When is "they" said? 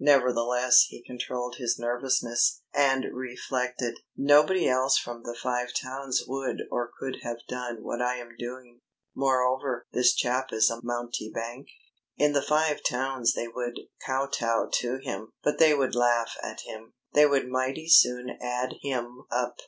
13.32-13.48, 15.56-15.72, 17.14-17.24